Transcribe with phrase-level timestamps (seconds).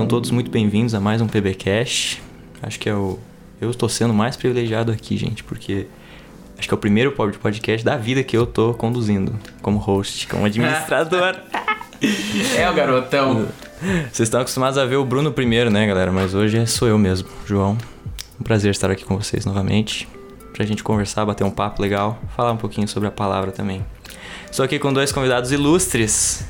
[0.00, 2.22] Sejam todos muito bem-vindos a mais um PBcast.
[2.62, 3.18] Acho que é o
[3.60, 5.88] eu estou sendo mais privilegiado aqui, gente, porque
[6.58, 10.46] acho que é o primeiro podcast da vida que eu tô conduzindo como host, como
[10.46, 11.36] administrador.
[12.56, 13.46] é o garotão.
[14.10, 16.10] Vocês estão acostumados a ver o Bruno primeiro, né, galera?
[16.10, 17.76] Mas hoje sou eu mesmo, João.
[18.40, 20.08] Um prazer estar aqui com vocês novamente.
[20.54, 23.84] Pra gente conversar, bater um papo legal, falar um pouquinho sobre a palavra também.
[24.50, 26.42] Estou aqui com dois convidados ilustres.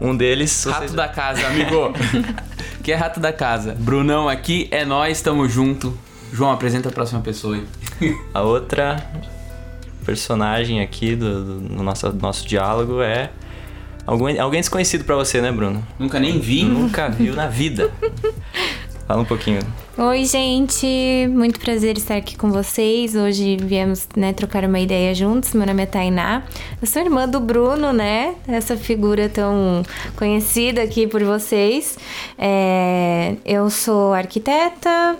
[0.00, 0.64] Um deles.
[0.64, 0.92] Rato vocês...
[0.92, 1.92] da casa, amigo.
[2.82, 3.76] que é rato da casa.
[3.78, 5.96] Brunão aqui, é nós, tamo junto.
[6.32, 7.66] João, apresenta a próxima pessoa aí.
[8.32, 8.96] A outra
[10.06, 13.30] personagem aqui do, do, do nosso, do nosso diálogo é
[14.06, 15.86] alguém, alguém desconhecido para você, né, Bruno?
[15.98, 16.64] Nunca nem vi.
[16.64, 17.90] Nunca viu na vida.
[19.10, 19.58] Fala um pouquinho.
[19.98, 20.86] Oi, gente.
[21.32, 23.16] Muito prazer estar aqui com vocês.
[23.16, 25.52] Hoje viemos né, trocar uma ideia juntos.
[25.52, 26.44] Meu nome é Tainá.
[26.80, 28.36] Eu sou irmã do Bruno, né?
[28.46, 29.82] Essa figura tão
[30.14, 31.98] conhecida aqui por vocês.
[32.38, 33.34] É...
[33.44, 35.18] Eu sou arquiteta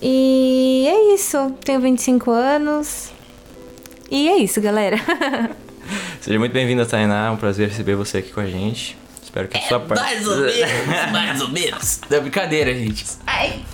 [0.00, 1.50] e é isso.
[1.64, 3.10] Tenho 25 anos.
[4.08, 4.96] E é isso, galera.
[6.22, 7.26] Seja muito bem-vinda, Tainá.
[7.26, 8.96] É um prazer receber você aqui com a gente.
[9.34, 10.00] Espero que a sua parte.
[10.00, 12.00] Mais ou menos, mais ou menos.
[12.08, 13.04] É brincadeira, gente.
[13.26, 13.64] Ai.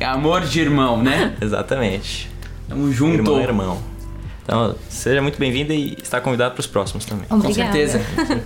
[0.00, 1.36] É amor de irmão, né?
[1.42, 2.30] Exatamente.
[2.66, 3.16] Tamo junto.
[3.16, 3.82] Irmão, irmão.
[4.42, 7.26] Então, seja muito bem-vinda e está convidado para os próximos também.
[7.28, 7.70] Obrigada.
[7.70, 8.00] Com certeza.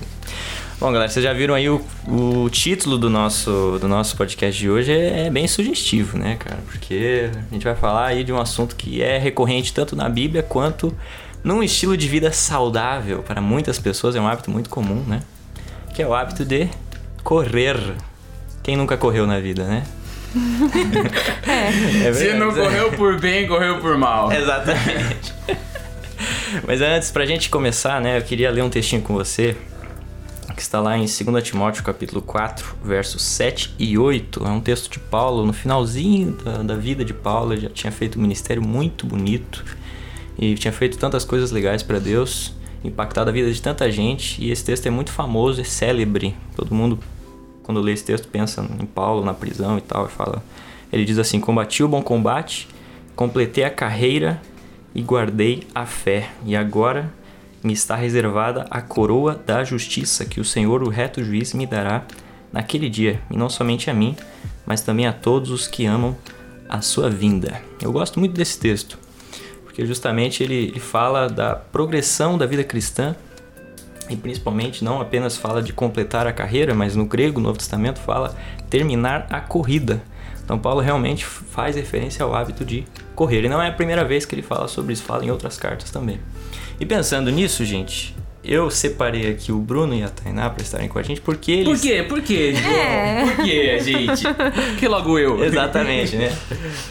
[0.80, 4.68] Bom, galera, vocês já viram aí o, o título do nosso, do nosso podcast de
[4.68, 6.58] hoje é, é, bem sugestivo, né, cara?
[6.66, 10.42] Porque a gente vai falar aí de um assunto que é recorrente tanto na Bíblia
[10.42, 10.92] quanto
[11.44, 15.22] num estilo de vida saudável para muitas pessoas, é um hábito muito comum, né?
[15.96, 16.68] Que é o hábito de
[17.24, 17.78] correr.
[18.62, 19.82] Quem nunca correu na vida, né?
[21.48, 22.08] é.
[22.08, 24.28] é Se não correu por bem, correu por mal.
[24.30, 25.32] Exatamente.
[26.68, 29.56] Mas antes, pra gente começar, né, eu queria ler um textinho com você,
[30.54, 34.46] que está lá em 2 Timóteo capítulo 4, versos 7 e 8.
[34.46, 37.90] É um texto de Paulo, no finalzinho da, da vida de Paulo, ele já tinha
[37.90, 39.64] feito um ministério muito bonito
[40.38, 42.54] e tinha feito tantas coisas legais para Deus
[42.84, 46.34] impactado a vida de tanta gente e esse texto é muito famoso, é célebre.
[46.54, 46.98] Todo mundo,
[47.62, 50.06] quando lê esse texto, pensa em Paulo na prisão e tal.
[50.06, 50.42] E fala,
[50.92, 52.68] ele diz assim: Combati o bom combate,
[53.14, 54.40] completei a carreira
[54.94, 56.30] e guardei a fé.
[56.44, 57.12] E agora
[57.62, 62.04] me está reservada a coroa da justiça que o Senhor, o reto juiz, me dará
[62.52, 64.16] naquele dia, e não somente a mim,
[64.64, 66.16] mas também a todos os que amam
[66.68, 67.60] a sua vinda.
[67.82, 69.05] Eu gosto muito desse texto
[69.76, 73.14] porque justamente ele, ele fala da progressão da vida cristã
[74.08, 78.00] e principalmente não apenas fala de completar a carreira, mas no grego, no Novo Testamento,
[78.00, 78.34] fala
[78.70, 80.02] terminar a corrida.
[80.42, 83.44] Então Paulo realmente faz referência ao hábito de correr.
[83.44, 85.90] E não é a primeira vez que ele fala sobre isso, fala em outras cartas
[85.90, 86.20] também.
[86.80, 90.98] E pensando nisso, gente, eu separei aqui o Bruno e a Tainá para estarem com
[90.98, 91.80] a gente porque eles.
[91.80, 92.02] Por quê?
[92.02, 93.24] Por quê, é.
[93.26, 94.22] Por quê, gente?
[94.22, 95.42] Por que logo eu?
[95.44, 96.36] Exatamente, né?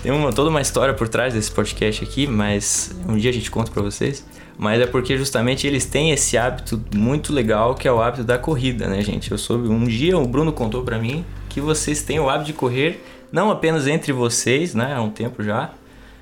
[0.04, 3.50] Tem uma, toda uma história por trás desse podcast aqui, mas um dia a gente
[3.50, 4.26] conta para vocês.
[4.58, 8.38] Mas é porque justamente eles têm esse hábito muito legal que é o hábito da
[8.38, 9.32] corrida, né, gente?
[9.32, 12.54] Eu soube um dia o Bruno contou para mim que vocês têm o hábito de
[12.54, 15.72] correr não apenas entre vocês, né, há um tempo já,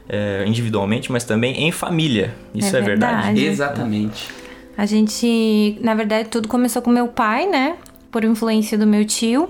[0.10, 2.34] é, individualmente, mas também em família.
[2.56, 3.16] Isso é, é verdade?
[3.16, 3.46] verdade?
[3.46, 4.43] Exatamente.
[4.78, 7.76] A gente, na verdade, tudo começou com meu pai, né?
[8.12, 9.50] Por influência do meu tio.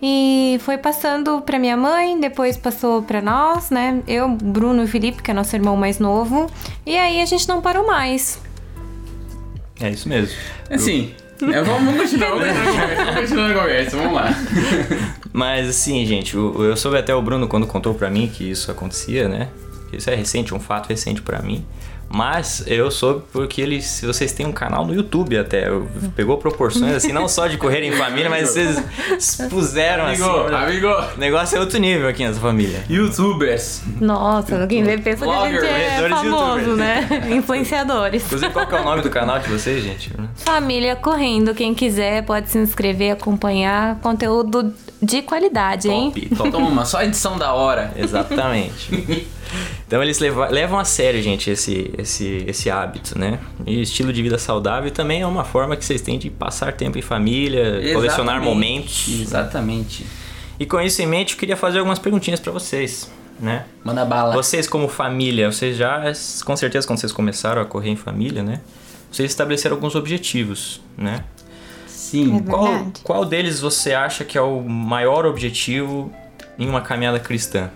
[0.00, 4.02] E foi passando para minha mãe, depois passou para nós, né?
[4.06, 6.50] Eu, Bruno e Felipe, que é nosso irmão mais novo.
[6.84, 8.40] E aí a gente não parou mais.
[9.80, 10.36] É isso mesmo.
[10.68, 14.28] Assim, é, vamos continuar, vamos continuar, vamos continuar a conversa, vamos lá.
[15.32, 19.28] Mas assim, gente, eu soube até o Bruno quando contou para mim que isso acontecia,
[19.28, 19.48] né?
[19.92, 21.64] Isso é recente, um fato recente para mim.
[22.12, 25.66] Mas eu soube porque eles, vocês têm um canal no YouTube até.
[26.14, 28.82] Pegou proporções assim, não só de correr em família, mas vocês
[29.16, 30.54] expuseram amigo, assim.
[30.54, 32.84] Amigo, O negócio é outro nível aqui nessa família.
[32.88, 33.82] Youtubers.
[34.00, 37.08] Nossa, quem vê pensa Vlogger, que a gente é famoso, né?
[37.32, 38.24] Influenciadores.
[38.26, 40.10] Inclusive, qual que é o nome do canal de vocês, gente?
[40.36, 41.54] Família Correndo.
[41.54, 44.72] Quem quiser pode se inscrever, acompanhar conteúdo
[45.02, 46.12] de qualidade, hein?
[46.36, 46.50] Top.
[46.50, 47.92] Toma, só edição da hora.
[47.98, 49.26] Exatamente.
[49.86, 53.40] Então eles levam, levam a sério, gente, esse, esse, esse hábito, né?
[53.66, 56.96] E estilo de vida saudável também é uma forma que vocês têm de passar tempo
[56.96, 57.92] em família, Exatamente.
[57.94, 59.08] colecionar momentos.
[59.20, 60.06] Exatamente.
[60.58, 63.10] E com isso em mente, eu queria fazer algumas perguntinhas para vocês,
[63.40, 63.64] né?
[63.84, 64.32] Manda bala.
[64.32, 66.00] Vocês como família, vocês já,
[66.44, 68.60] com certeza quando vocês começaram a correr em família, né?
[69.10, 71.24] Vocês estabeleceram alguns objetivos, né?
[72.12, 72.36] Sim.
[72.36, 76.12] É qual, qual deles você acha que é o maior objetivo
[76.58, 77.70] em uma caminhada cristã?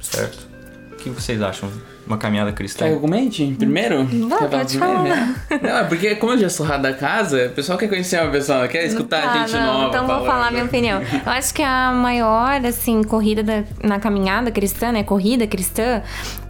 [0.00, 0.48] Certo?
[0.90, 1.70] O que vocês acham
[2.08, 2.84] uma caminhada cristã?
[2.84, 4.04] Quer que eu comente primeiro?
[4.12, 5.34] Não, Quer pode falar.
[5.62, 8.30] Não, é porque como eu já sou rato da casa, o pessoal quer conhecer uma
[8.30, 9.88] pessoa, quer escutar Tá, gente não, nova.
[9.88, 11.00] Então vou falar minha opinião.
[11.02, 15.02] Eu acho que a maior, assim, corrida da- na caminhada cristã, né?
[15.02, 16.02] Corrida cristã,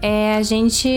[0.03, 0.89] é a gente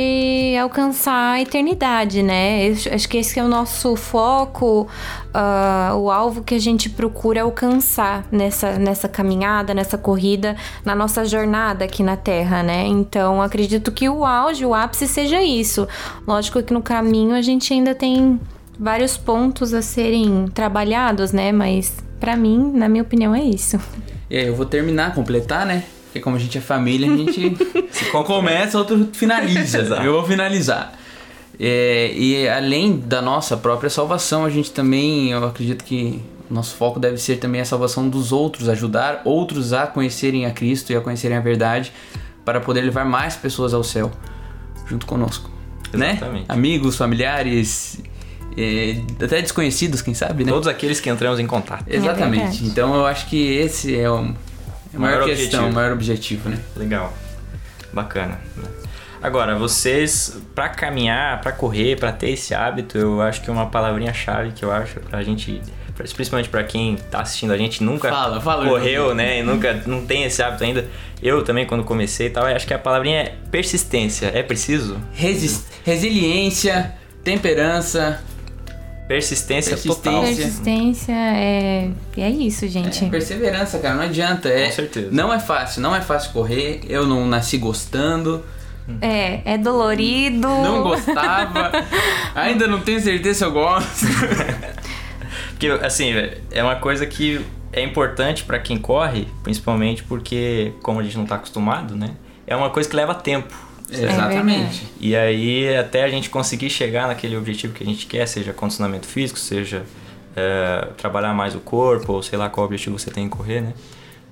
[0.62, 2.68] alcançar a eternidade, né?
[2.68, 4.88] Eu acho que esse é o nosso foco,
[5.34, 11.24] ah, o alvo que a gente procura alcançar nessa, nessa caminhada, nessa corrida, na nossa
[11.26, 12.86] jornada aqui na Terra, né?
[12.86, 15.88] Então acredito que o auge, o ápice seja isso.
[16.28, 18.40] Lógico que no caminho a gente ainda tem
[18.78, 21.52] vários pontos a serem trabalhados, né?
[21.52, 23.80] Mas pra mim, na minha opinião, é isso.
[24.30, 25.84] E aí, eu vou terminar, completar, né?
[26.06, 27.56] Porque como a gente é família, a gente
[28.26, 29.80] começa, outro finaliza.
[30.04, 30.94] Eu vou finalizar.
[31.60, 36.76] É, e além da nossa própria salvação, a gente também, eu acredito que o nosso
[36.76, 40.96] foco deve ser também a salvação dos outros, ajudar outros a conhecerem a Cristo e
[40.96, 41.94] a conhecerem a verdade,
[42.44, 44.12] para poder levar mais pessoas ao céu,
[44.92, 45.50] junto conosco.
[45.94, 46.12] Né?
[46.12, 46.46] Exatamente.
[46.48, 48.00] Amigos, familiares,
[48.58, 50.52] é, até desconhecidos, quem sabe, né?
[50.52, 51.86] Todos aqueles que entramos em contato.
[51.88, 52.42] Exatamente.
[52.44, 52.66] verdade.
[52.68, 54.20] então eu acho que esse é o,
[54.94, 55.66] é maior, Maior questão, objetivo.
[55.68, 56.60] o maior objetivo, né?
[56.76, 57.14] Legal.
[57.94, 58.40] Bacana.
[58.58, 58.64] né?
[59.22, 64.52] Agora, vocês, pra caminhar, pra correr, pra ter esse hábito, eu acho que uma palavrinha-chave
[64.52, 65.62] que eu acho pra gente,
[65.96, 69.40] principalmente pra quem tá assistindo a gente, nunca Fala, fala, correu, né?
[69.40, 70.88] E nunca não tem esse hábito ainda.
[71.22, 74.32] Eu também, quando comecei e tal, acho que a palavrinha é persistência.
[74.34, 74.98] É preciso?
[75.14, 76.94] Resis- resiliência,
[77.24, 78.22] temperança,
[79.08, 80.12] Persistência, Persistência.
[80.12, 80.24] total.
[80.24, 81.90] Persistência é.
[82.16, 83.04] É isso, gente.
[83.08, 84.48] perseverança, cara, não adianta.
[84.48, 85.10] É, Com certeza.
[85.12, 86.80] Não é fácil, não é fácil correr.
[86.88, 88.42] Eu não nasci gostando,
[89.02, 90.48] É, é dolorido.
[90.48, 91.72] não gostava,
[92.34, 94.06] ainda não tenho certeza se eu gosto.
[95.62, 96.12] Porque, assim,
[96.50, 97.40] é uma coisa que
[97.72, 102.16] é importante pra quem corre, principalmente porque, como a gente não tá acostumado, né?
[102.48, 103.54] É uma coisa que leva tempo.
[103.92, 104.88] Exatamente.
[105.00, 109.06] E aí, até a gente conseguir chegar naquele objetivo que a gente quer, seja condicionamento
[109.06, 109.84] físico, seja
[110.36, 113.74] é, trabalhar mais o corpo, ou sei lá qual objetivo você tem em correr, né?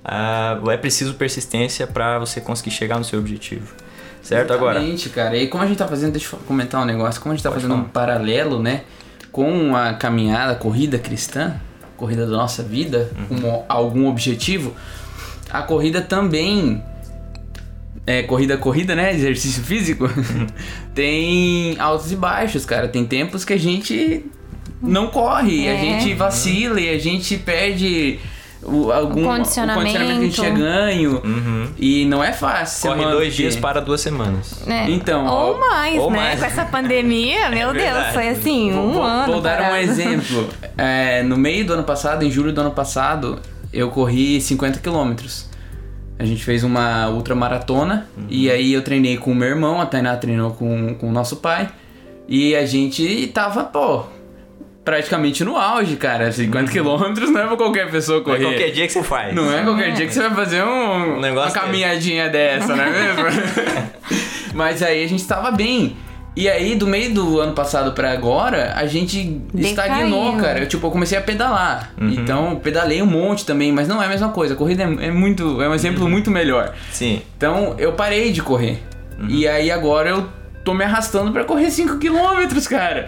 [0.04, 3.72] Ah, é preciso persistência pra você conseguir chegar no seu objetivo.
[4.20, 4.52] Certo?
[4.52, 5.36] Agora, Exatamente, cara.
[5.36, 7.50] E como a gente tá fazendo, deixa eu comentar um negócio, como a gente tá
[7.50, 7.92] Pode fazendo um falar.
[7.92, 8.82] paralelo, né,
[9.32, 11.54] com a caminhada, a corrida cristã,
[11.96, 13.40] corrida da nossa vida, Uhum.
[13.40, 14.74] com algum objetivo,
[15.50, 16.82] a corrida também
[18.06, 20.46] é corrida corrida, né, exercício físico, Uhum.
[20.94, 22.88] tem altos e baixos, cara.
[22.88, 24.24] Tem tempos que a gente
[24.82, 25.78] não corre, a É.
[25.80, 28.18] gente vacila e a gente perde
[28.62, 29.90] o, algum O condicionamento.
[29.90, 31.20] que a gente tinha ganho.
[31.24, 31.68] Uhum.
[31.78, 32.90] E não é fácil.
[32.90, 34.66] corre dois dias para duas semanas.
[34.66, 34.90] É.
[34.90, 36.18] Então, ou ó, mais, ou né?
[36.18, 36.40] mais.
[36.40, 38.12] Com essa pandemia, meu Deus, verdade.
[38.12, 39.32] foi assim, um vou, ano.
[39.32, 39.76] Vou dar um parado.
[39.76, 40.48] exemplo.
[40.82, 43.38] É, no meio do ano passado, em julho do ano passado,
[43.70, 45.46] eu corri 50 quilômetros.
[46.18, 50.16] A gente fez uma ultramaratona e aí eu treinei com o meu irmão, a Tainá
[50.16, 51.68] treinou com, com o nosso pai.
[52.26, 54.04] E a gente tava, pô,
[54.84, 56.30] praticamente no auge, cara.
[56.32, 58.44] 50 quilômetros não é pra qualquer pessoa Não é correr.
[58.48, 59.34] qualquer dia que você faz.
[59.34, 62.84] Não é qualquer dia que você vai fazer um, Um negócio uma caminhadinha dessa, não
[62.84, 63.22] é mesmo?
[64.54, 65.96] Mas aí a gente tava bem.
[66.36, 70.40] E aí, do meio do ano passado pra agora, a gente estagnou, Decaiu.
[70.42, 70.60] cara.
[70.60, 71.92] Eu, tipo, eu comecei a pedalar.
[72.00, 74.54] Então, eu pedalei um monte também, mas não é a mesma coisa.
[74.54, 75.60] A corrida é, é muito.
[75.60, 76.72] É um exemplo muito melhor.
[76.92, 77.20] Sim.
[77.36, 78.78] Então, eu parei de correr.
[79.28, 80.28] E aí, agora eu
[80.64, 83.06] tô me arrastando pra correr 5 km, cara.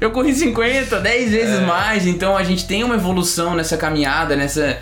[0.00, 2.06] Eu corri 50, 10 vezes mais.
[2.06, 4.78] Então, a gente tem uma evolução nessa caminhada, nessa.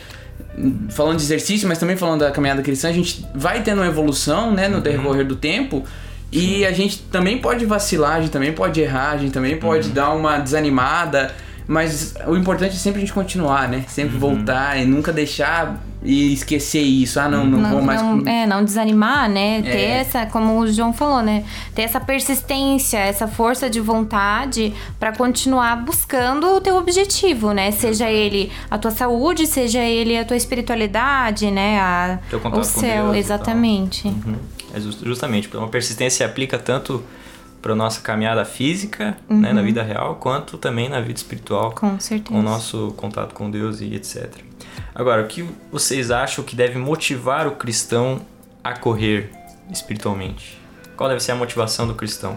[0.90, 4.52] Falando de exercício, mas também falando da caminhada cristã, a gente vai tendo uma evolução,
[4.52, 5.84] né, no decorrer do tempo.
[6.32, 9.88] E a gente também pode vacilar, a gente também pode errar, a gente também pode
[9.90, 11.34] dar uma desanimada.
[11.66, 13.84] Mas o importante é sempre a gente continuar, né?
[13.88, 17.20] Sempre voltar e nunca deixar e esquecer isso.
[17.20, 18.00] Ah, não, não, vou mais.
[18.00, 19.60] não- é, não desanimar, né?
[19.62, 19.90] Ter É.
[20.00, 21.44] essa, como o João falou, né?
[21.74, 27.70] Ter essa persistência, essa força de vontade pra continuar buscando o teu objetivo, né?
[27.70, 31.78] Seja ele a tua saúde, seja ele a tua espiritualidade, né?
[31.80, 34.08] A, Teu contato o com céu, Deus e exatamente.
[34.08, 34.36] Uhum.
[34.72, 37.02] É just- justamente, uma persistência se aplica tanto
[37.60, 42.30] para nossa caminhada física, né, na vida real, quanto também na vida espiritual, Com certeza.
[42.32, 44.30] com o nosso contato com Deus e etc.
[44.94, 48.20] Agora, o que vocês acham que deve motivar o cristão
[48.62, 49.30] a correr
[49.70, 50.58] espiritualmente?
[50.96, 52.36] Qual deve ser a motivação do cristão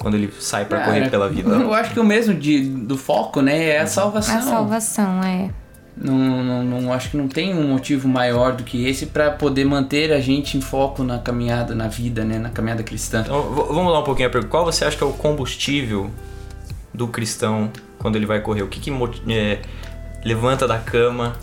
[0.00, 1.48] quando ele sai para correr pela vida?
[1.54, 4.38] Eu acho que o mesmo de, do foco, né, é a salvação.
[4.38, 5.50] A salvação, é.
[5.96, 9.64] Não, não, não- acho que não tem um motivo maior do que esse pra poder
[9.64, 13.22] manter a gente em foco na caminhada, na vida, né, na caminhada cristã.
[13.22, 14.50] Então, vamos lá um pouquinho a pergunta.
[14.50, 16.10] Qual você acha que é o combustível
[16.94, 18.62] do cristão quando ele vai correr?
[18.62, 18.92] O que, que
[19.28, 19.60] é,
[20.24, 21.34] levanta da cama,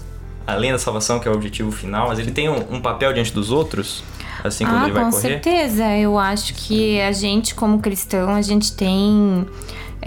[0.45, 3.33] além da salvação, que é o objetivo final, mas ele tem um, um papel diante
[3.33, 4.03] dos outros?
[4.47, 5.21] assim quando ah, ele vai com correr?
[5.21, 5.97] certeza.
[5.97, 9.45] Eu acho que a gente, como cristão, a gente tem.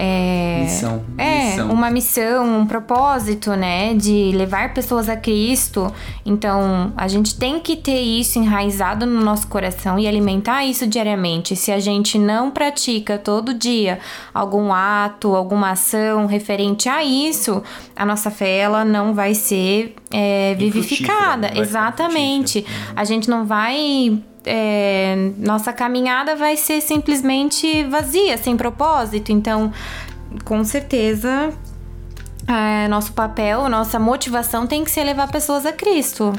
[0.01, 1.71] É, Missão, É, missão.
[1.71, 3.93] uma missão, um propósito, né?
[3.93, 5.93] De levar pessoas a Cristo.
[6.25, 11.53] Então, a gente tem que ter isso enraizado no nosso coração e alimentar isso diariamente.
[11.53, 13.99] Se a gente não pratica todo dia
[14.33, 17.61] algum ato, alguma ação referente a isso,
[17.93, 21.51] a nossa fé ela não vai ser é, vivificada.
[21.59, 22.65] Exatamente.
[22.95, 29.31] A gente não vai é, nossa caminhada vai ser simplesmente vazia, sem propósito.
[29.31, 29.71] Então,
[30.43, 31.51] com certeza,
[32.47, 36.33] é, nosso papel, nossa motivação tem que ser levar pessoas a Cristo.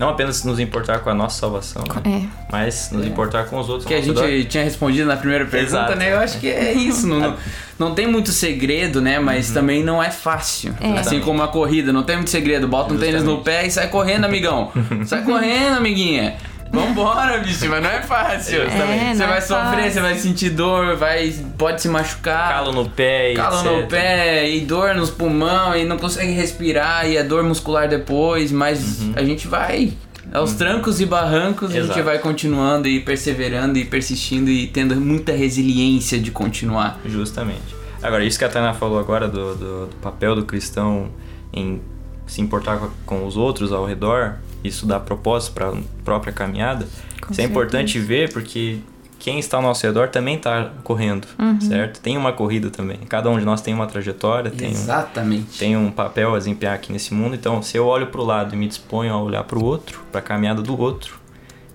[0.00, 2.22] Não apenas nos importar com a nossa salvação, né?
[2.24, 2.46] É.
[2.50, 3.86] mas nos importar com os outros.
[3.86, 5.94] Que a gente tinha respondido na primeira pergunta, Exato.
[5.96, 6.14] né?
[6.14, 7.06] Eu acho que é isso.
[7.06, 7.36] Não,
[7.78, 9.18] não, tem muito segredo, né?
[9.18, 10.74] Mas também não é fácil.
[10.80, 11.24] Assim Exatamente.
[11.26, 12.66] como a corrida, não tem muito segredo.
[12.66, 13.44] Bota um tênis no Justamente.
[13.44, 14.72] pé e sai correndo, amigão.
[15.04, 16.36] sai correndo, amiguinha.
[16.72, 18.62] Vambora, bicho, mas não é fácil.
[18.62, 18.78] É, você
[19.22, 19.90] não vai é sofrer, fácil.
[19.92, 22.48] você vai sentir dor, vai, pode se machucar.
[22.52, 23.88] Calo no pé e Calo no etc.
[23.90, 29.00] pé e dor nos pulmão e não consegue respirar e é dor muscular depois, mas
[29.16, 29.92] a gente vai
[30.32, 32.04] aos trancos e barrancos, a gente Exato.
[32.04, 37.00] vai continuando e perseverando e persistindo e tendo muita resiliência de continuar.
[37.04, 37.74] Justamente.
[38.00, 41.10] Agora, isso que a Tainá falou agora do, do- do papel do cristão
[41.52, 41.82] em
[42.28, 46.86] se importar com, com os outros ao redor, isso dá propósito para a própria caminhada.
[47.20, 48.78] Com isso é importante ver porque
[49.18, 51.28] quem está ao nosso redor também está correndo,
[51.60, 52.00] certo?
[52.00, 52.96] Tem uma corrida também.
[53.08, 55.58] Cada um de nós tem uma trajetória, tem um, Exatamente.
[55.58, 57.34] tem um papel a desempenhar aqui nesse mundo.
[57.34, 60.02] Então, se eu olho para o lado e me disponho a olhar para o outro,
[60.10, 61.20] para a caminhada do outro,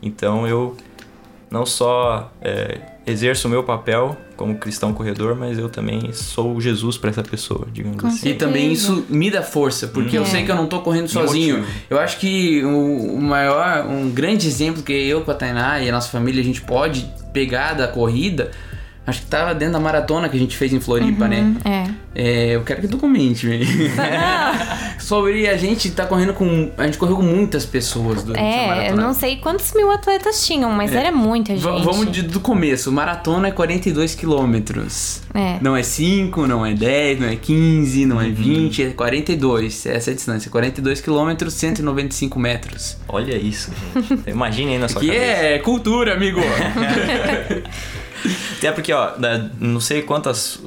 [0.01, 0.75] então eu
[1.51, 6.97] não só é, exerço o meu papel como cristão corredor, mas eu também sou Jesus
[6.97, 8.29] para essa pessoa, digamos Com assim.
[8.29, 8.93] E também certeza.
[8.93, 10.25] isso me dá força, porque eu É.
[10.25, 11.63] sei que eu não tô correndo sozinho.
[11.89, 15.89] Eu acho que o, o maior, um grande exemplo que eu com a Tainá e
[15.89, 18.51] a nossa família a gente pode pegar da corrida,
[19.07, 21.53] acho que tava dentro da maratona que a gente fez em Floripa, né?
[21.65, 22.05] É.
[22.17, 23.65] É, eu quero que tu comente, velho.
[24.99, 26.71] Sobre a gente tá correndo com.
[26.77, 29.01] A gente correu com muitas pessoas durante a É, eu maratona.
[29.01, 31.83] não sei quantos mil atletas tinham, mas era muita V- gente.
[31.83, 32.89] Vamos de- do começo.
[32.91, 35.21] Maratona é 42 quilômetros.
[35.33, 35.57] É.
[35.61, 38.07] Não é 5, não é 10, não é 15, Uhum.
[38.07, 39.85] não é 20, é 42.
[39.85, 40.49] Essa é a distância.
[40.49, 42.97] 42 quilômetros, 195 metros.
[43.09, 44.29] Olha isso, gente.
[44.29, 45.23] Imagine aí na sua Que cabeça.
[45.25, 46.39] é cultura, amigo.
[48.57, 50.59] Até porque, ó, da- não sei quantas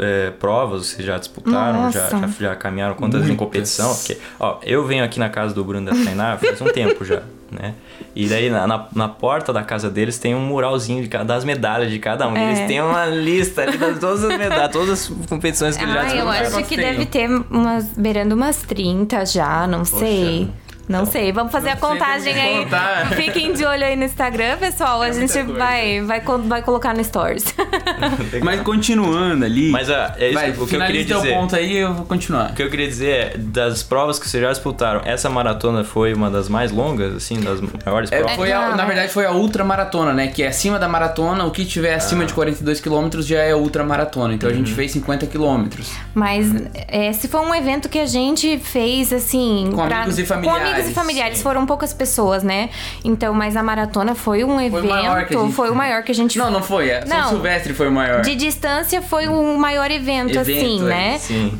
[0.00, 3.38] é, provas vocês já disputaram, já, já, já caminharam, quantas em Muitas.
[3.38, 3.94] competição.
[3.94, 7.22] Porque, ó, eu venho aqui na casa do Bruno da Tainá faz um tempo já,
[7.50, 7.74] né?
[8.16, 11.44] E daí na, na, na porta da casa deles tem um muralzinho de cada, das
[11.44, 12.36] medalhas de cada um.
[12.36, 12.48] É.
[12.48, 16.00] Eles têm uma lista ali das todas as medalhas, todas as competições que eles já
[16.00, 16.56] Ah, eu disputaram.
[16.58, 20.50] acho que deve ter umas beirando umas 30 já, não sei.
[20.90, 22.58] Não sei, vamos fazer a contagem que aí.
[22.64, 23.06] contar.
[23.14, 25.00] Fiquem de olho aí no Instagram, pessoal.
[25.02, 25.58] A É gente muita coisa.
[25.58, 27.54] vai, vai, vai colocar no Stories.
[28.42, 29.70] Mas continuando ali.
[29.70, 31.34] Mas ah, é isso vai, o que eu queria dizer.
[31.34, 32.50] ponto aí eu vou continuar.
[32.50, 36.12] O que eu queria dizer é, das provas que vocês já disputaram, essa maratona foi
[36.12, 38.36] uma das mais longas, assim, das maiores É, provas?
[38.36, 38.86] foi a- na é.
[38.86, 40.26] verdade foi a ultramaratona, né?
[40.28, 41.96] Que é acima da maratona, o que tiver Ah.
[41.98, 44.34] acima de 42 quilômetros já é a ultramaratona.
[44.34, 44.58] Então a Uhum.
[44.58, 45.90] gente fez 50 quilômetros.
[46.14, 46.46] Mas
[46.90, 49.70] esse foi um evento que a gente fez, assim...
[49.74, 51.38] Com amigos e Com familiares, amigos e familiares.
[51.38, 51.42] sim.
[51.44, 52.70] Foram poucas pessoas, né?
[53.04, 54.84] Então, mas a maratona foi um evento...
[54.84, 56.38] o maior que a gente- Foi o maior que a gente...
[56.38, 56.90] Não, não foi.
[56.90, 57.28] É, São Não.
[57.30, 58.22] Silvestre foi o maior.
[58.22, 60.84] De distância foi o maior evento, Evento, assim, é.
[60.84, 61.18] né?
[61.18, 61.58] Sim.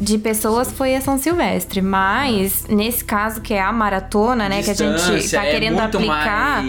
[0.00, 4.70] de pessoas foi a São Silvestre, mas nesse caso que é a maratona, né, que
[4.70, 6.64] a gente Distância, tá é querendo muito aplicar,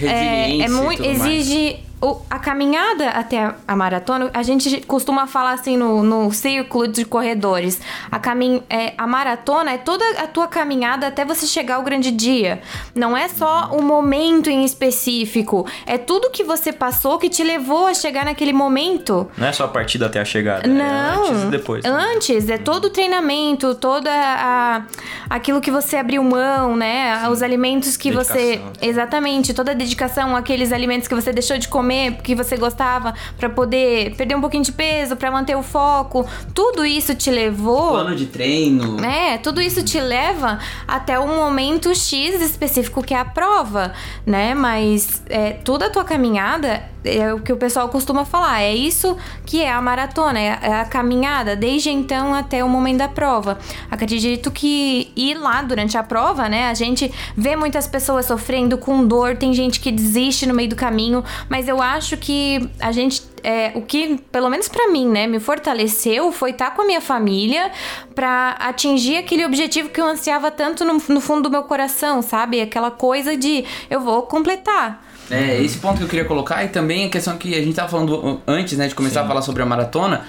[0.00, 1.87] é, é muito tudo mais.
[2.00, 7.04] O- a caminhada até a, maratona, a gente costuma falar assim no, no círculo de
[7.04, 7.80] corredores.
[8.10, 12.10] A, camin é, a maratona é toda a tua caminhada até você chegar ao grande
[12.10, 12.60] dia.
[12.94, 15.66] Não é só o momento em específico.
[15.86, 19.28] É tudo que você passou que te levou a chegar naquele momento.
[19.36, 20.84] Não é só a partida até a chegada, Não.
[20.84, 21.84] é antes e depois.
[21.84, 21.90] né?
[21.90, 24.82] Antes, é todo o treinamento, toda a,
[25.28, 27.28] aquilo que você abriu mão, né?
[27.28, 28.38] Os alimentos que você.
[28.58, 28.72] Dedicação.
[28.80, 33.48] Exatamente, toda a dedicação, aqueles alimentos que você deixou de comer porque você gostava pra
[33.48, 36.26] poder perder um pouquinho de peso, pra manter o foco.
[36.54, 37.90] Tudo isso te levou.
[37.90, 39.04] Plano de treino.
[39.04, 43.92] É, tudo isso te leva até um momento X específico que é a prova,
[44.26, 44.54] né?
[44.54, 48.62] Mas é, toda a tua caminhada é o que o pessoal costuma falar.
[48.62, 52.68] É isso que é a maratona, é a, é a caminhada, desde então até o
[52.68, 53.58] momento da prova.
[53.90, 56.68] Acredito que ir lá durante a prova, né?
[56.68, 60.76] A gente vê muitas pessoas sofrendo com dor, tem gente que desiste no meio do
[60.76, 65.26] caminho, mas eu acho que a gente é, o que, pelo menos para mim, né,
[65.26, 67.70] me fortaleceu foi estar tá com a minha família
[68.14, 72.60] para atingir aquele objetivo que eu ansiava tanto no, no, fundo do meu coração, sabe?
[72.60, 75.07] Aquela coisa de eu vou completar.
[75.30, 77.88] É, esse ponto que eu queria colocar e também a questão que a gente tava
[77.88, 79.26] falando antes, né, de começar Sim.
[79.26, 80.22] a falar sobre a maratona,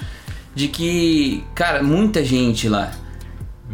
[0.54, 2.92] de que, cara, muita gente lá.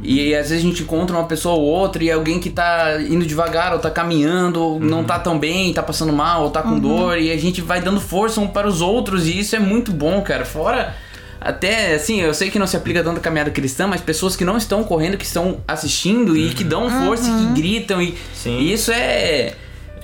[0.03, 3.25] E às vezes a gente encontra uma pessoa ou outra e alguém que tá indo
[3.25, 4.79] devagar, ou tá caminhando, ou uhum.
[4.79, 6.79] não tá tão bem, tá passando mal, ou tá com uhum.
[6.79, 9.91] dor, e a gente vai dando força um para os outros, e isso é muito
[9.91, 10.45] bom, cara.
[10.45, 10.95] Fora.
[11.39, 14.43] Até assim, eu sei que não se aplica tanto a caminhada cristã, mas pessoas que
[14.43, 16.37] não estão correndo, que estão assistindo uhum.
[16.37, 17.53] e que dão força, uhum.
[17.53, 19.53] que gritam, e, e isso é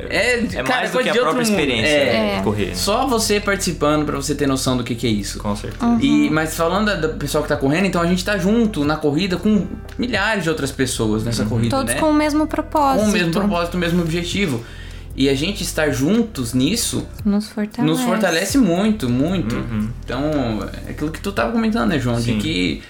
[0.10, 2.42] é, é cara, mais do que a própria experiência é, é.
[2.42, 2.68] correr.
[2.68, 2.76] Né?
[2.76, 5.40] Só você participando para você ter noção do que, que é isso.
[5.40, 5.86] Com certeza.
[5.86, 6.00] Uhum.
[6.00, 9.38] E, mas falando do pessoal que tá correndo, então a gente tá junto na corrida
[9.38, 9.68] com
[9.98, 11.50] milhares de outras pessoas nessa uhum.
[11.50, 12.00] corrida, Todos né?
[12.00, 13.04] com o mesmo propósito.
[13.04, 14.64] Com o mesmo propósito, o mesmo objetivo.
[15.16, 19.56] E a gente estar juntos nisso nos fortalece, nos fortalece muito, muito.
[19.56, 19.90] Uhum.
[20.04, 20.24] Então,
[20.88, 22.18] é aquilo que tu tava comentando, né, João?
[22.18, 22.38] Sim.
[22.38, 22.84] De que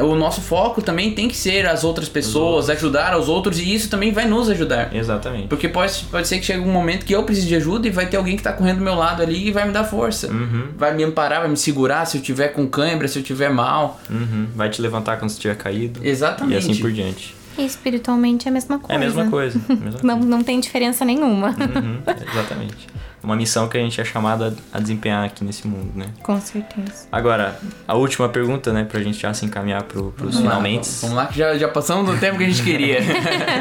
[0.00, 3.90] o nosso foco também tem que ser as outras pessoas, ajudar aos outros, e isso
[3.90, 4.94] também vai nos ajudar.
[4.94, 5.48] Exatamente.
[5.48, 8.06] Porque pode, pode ser que chegue um momento que eu precise de ajuda e vai
[8.06, 10.28] ter alguém que está correndo do meu lado ali e vai me dar força.
[10.28, 10.68] Uhum.
[10.76, 14.00] Vai me amparar, vai me segurar se eu tiver com cãibra, se eu tiver mal.
[14.10, 14.48] Uhum.
[14.54, 16.00] Vai te levantar quando você estiver caído.
[16.02, 16.54] Exatamente.
[16.54, 17.34] E assim por diante.
[17.58, 18.92] E espiritualmente é a mesma coisa.
[18.92, 19.60] É a mesma coisa.
[19.68, 20.28] A mesma não, coisa.
[20.28, 21.48] não tem diferença nenhuma.
[21.48, 21.98] Uhum,
[22.32, 22.86] exatamente
[23.22, 26.06] uma missão que a gente é chamado a desempenhar aqui nesse mundo, né?
[26.22, 27.06] Com certeza.
[27.10, 30.88] Agora, a última pergunta, né, pra gente já se encaminhar pro, pros vamos finalmente.
[30.88, 32.98] Lá, vamos lá, que já, já passamos do tempo que a gente queria.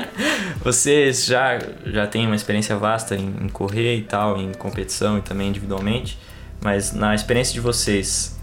[0.63, 5.21] Vocês já, já têm uma experiência vasta em, em correr e tal, em competição e
[5.21, 6.17] também individualmente,
[6.63, 8.39] mas na experiência de vocês,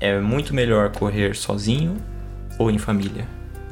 [0.00, 1.96] é muito melhor correr sozinho
[2.58, 3.26] ou em família?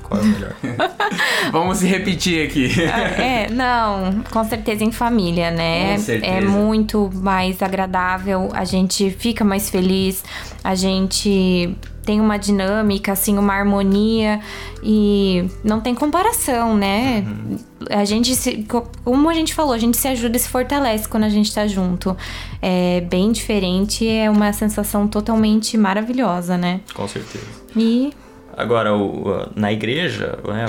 [0.09, 0.57] Qual é o melhor?
[1.53, 2.83] Vamos se repetir aqui.
[2.83, 5.97] É, não, com certeza em família, né?
[5.97, 6.33] Com certeza.
[6.33, 10.25] É muito mais agradável, a gente fica mais feliz,
[10.65, 11.77] a gente
[12.09, 14.41] tem uma dinâmica, assim, uma harmonia
[14.83, 17.23] e não tem comparação, né?
[17.27, 17.59] Uhum.
[17.91, 18.67] A gente se,
[19.05, 21.67] como a gente falou, a gente se ajuda e se fortalece quando a gente tá
[21.67, 22.17] junto.
[22.63, 26.81] É bem diferente, é uma sensação totalmente maravilhosa, né?
[26.95, 27.45] Com certeza.
[27.77, 28.11] E
[28.59, 30.67] Agora, o, na igreja, né,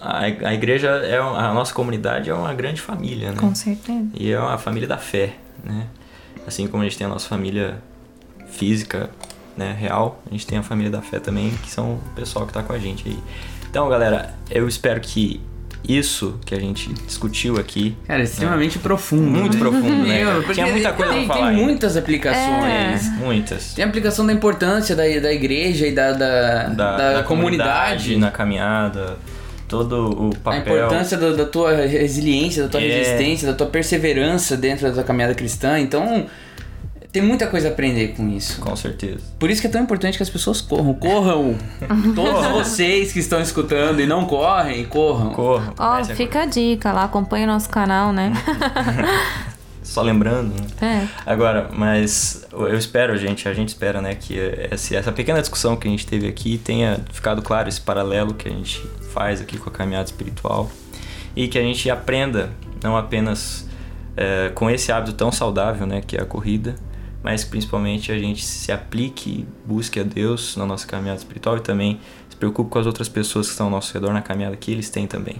[0.00, 3.36] a, a igreja é a nossa comunidade é uma grande família, né?
[3.38, 4.08] Com certeza.
[4.14, 5.86] E é uma família da fé, né?
[6.44, 7.80] Assim como a gente tem a nossa família
[8.48, 9.10] física,
[9.56, 12.50] né, real, a gente tem a família da fé também, que são o pessoal que
[12.50, 13.18] está com a gente aí.
[13.70, 15.40] Então, galera, eu espero que
[15.86, 17.96] isso que a gente discutiu aqui.
[18.06, 18.82] Cara, é extremamente né?
[18.82, 19.22] profundo.
[19.22, 19.60] Muito né?
[19.60, 20.24] profundo, né?
[20.24, 21.48] Meu, Tinha muita coisa tem, pra falar.
[21.48, 23.06] Tem muitas aplicações.
[23.06, 23.10] É.
[23.18, 23.74] Muitas.
[23.74, 28.16] Tem a aplicação da importância da, da igreja e da, da, da, da, da comunidade.
[28.16, 29.16] Na caminhada.
[29.66, 30.74] Todo o papel.
[30.74, 32.86] A importância da, da tua resiliência, da tua é.
[32.86, 35.78] resistência, da tua perseverança dentro da tua caminhada cristã.
[35.78, 36.26] Então,
[37.10, 38.60] tem muita coisa a aprender com isso.
[38.60, 39.20] Com certeza.
[39.38, 40.94] Por isso que é tão importante que as pessoas corram.
[40.94, 41.56] Corram!
[42.14, 45.30] Todos vocês que estão escutando e não correm, corram.
[45.32, 45.74] Corram.
[45.78, 48.32] Ó, oh, fica a dica lá, acompanha o nosso canal, né?
[49.82, 50.66] Só lembrando, né?
[50.82, 51.08] É.
[51.24, 54.38] Agora, mas eu espero, gente, a gente espera, né, que
[54.70, 58.52] essa pequena discussão que a gente teve aqui tenha ficado claro esse paralelo que a
[58.52, 60.70] gente faz aqui com a caminhada espiritual
[61.34, 62.50] e que a gente aprenda
[62.82, 63.66] não apenas
[64.14, 66.74] é, com esse hábito tão saudável, né, que é a corrida,
[67.22, 72.00] mas principalmente a gente se aplique, busque a Deus na nossa caminhada espiritual e também
[72.28, 74.88] se preocupe com as outras pessoas que estão ao nosso redor na caminhada que eles
[74.90, 75.36] têm também,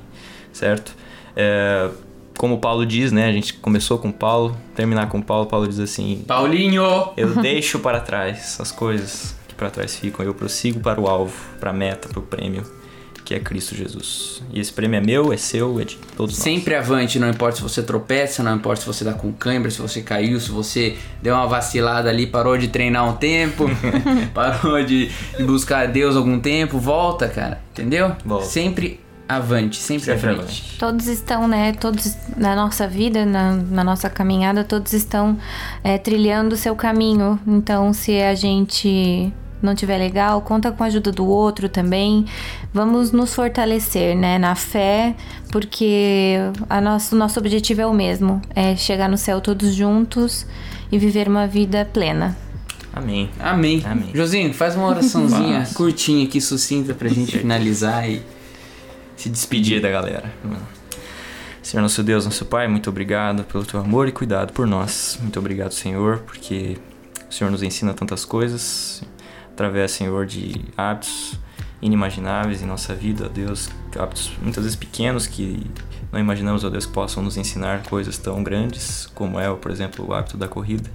[0.53, 0.95] certo?
[1.37, 1.91] É,
[2.37, 3.27] como Paulo diz, né?
[3.27, 7.11] A gente começou com Paulo, terminar com Paulo, Paulo diz assim: Paulinho!
[7.17, 11.35] Eu deixo para trás as coisas que para trás ficam, eu prossigo para o alvo,
[11.59, 12.78] para a meta, para o prêmio
[13.29, 14.43] que é Cristo Jesus.
[14.55, 16.43] E esse prêmio é meu, é seu, é de todos nós.
[16.43, 19.83] Sempre avante, não importa se você tropeça, não importa se você dá com cãibra, se
[19.83, 23.67] você caiu, se você deu uma vacilada ali, parou de treinar um tempo,
[24.33, 25.11] parou de
[25.41, 28.17] buscar Deus algum tempo, volta, cara, entendeu?
[28.25, 28.47] Volta.
[28.47, 30.41] Sempre avante, sempre, sempre avante.
[30.41, 30.79] avante.
[30.79, 31.75] Todos estão, né?
[31.75, 35.37] Todos na nossa vida, na, na nossa caminhada, todos estão
[35.85, 37.39] é, trilhando o seu caminho.
[37.47, 39.31] Então, se a gente
[39.63, 42.25] não tiver legal, conta com a ajuda do outro também.
[42.73, 45.15] Vamos nos fortalecer, né, na fé,
[45.51, 46.37] porque
[46.69, 50.47] a nosso, o nosso objetivo é o mesmo, é chegar no céu todos juntos
[50.91, 52.37] e viver uma vida plena.
[52.93, 53.31] Amém.
[53.39, 53.83] Amém.
[53.85, 54.11] Amém.
[54.15, 58.23] Josinho, faz uma oraçãozinha curtinha aqui, sucinta pra gente finalizar e
[59.17, 60.33] se despedir da galera.
[61.63, 65.19] Senhor nosso Deus, nosso Pai, muito obrigado pelo teu amor e cuidado por nós.
[65.21, 66.79] Muito obrigado, Senhor, porque
[67.29, 69.03] o Senhor nos ensina tantas coisas
[69.59, 71.35] através, Senhor, de hábitos
[71.83, 73.69] inimagináveis em nossa vida, ó Deus,
[73.99, 75.67] hábitos muitas vezes pequenos que
[76.13, 80.07] não imaginamos, ó Deus, que possam nos ensinar coisas tão grandes como é, por exemplo,
[80.07, 80.89] o hábito da corrida.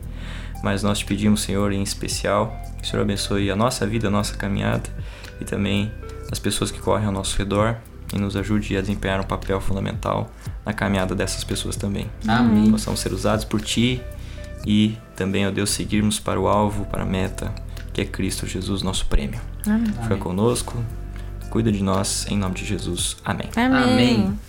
[0.63, 4.12] Mas nós te pedimos, Senhor, em especial, que o Senhor abençoe a nossa vida, a
[4.12, 4.89] nossa caminhada
[5.41, 5.91] e também
[6.32, 7.76] as pessoas que correm ao nosso redor
[8.13, 10.32] e nos ajude a desempenhar um papel fundamental
[10.65, 12.10] na caminhada dessas pessoas também.
[12.26, 12.71] Amém.
[12.71, 14.02] Possamos ser usados por Ti
[14.65, 17.54] e também, ó Deus, seguirmos para o alvo, para a meta,
[17.94, 19.40] que é Cristo Jesus, nosso prêmio.
[19.66, 19.94] Amém.
[20.02, 20.84] Fica conosco,
[21.50, 23.16] cuida de nós, em nome de Jesus.
[23.24, 23.50] Amém.
[23.56, 23.84] Amém.
[23.94, 24.40] Amém.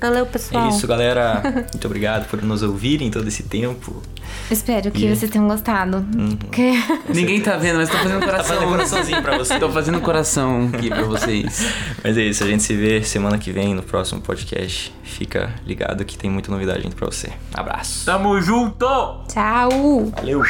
[0.00, 0.66] Valeu, pessoal.
[0.66, 1.40] É isso, galera.
[1.72, 4.02] Muito obrigado por nos ouvirem todo esse tempo.
[4.50, 5.98] Espero que E- vocês tenham gostado.
[5.98, 6.36] Uhum.
[6.50, 6.72] Que-
[7.08, 8.56] Ninguém tá vendo, mas tô fazendo Tá coração.
[8.56, 9.60] fazendo coraçãozinho pra você.
[9.60, 11.64] Tô fazendo coração aqui pra vocês.
[12.02, 14.92] Mas é isso, a gente se vê semana que vem no próximo podcast.
[15.04, 17.30] Fica ligado que tem muita novidade pra você.
[17.54, 18.04] Abraço.
[18.04, 18.84] Tamo junto!
[19.28, 20.10] Tchau.
[20.16, 20.42] Valeu!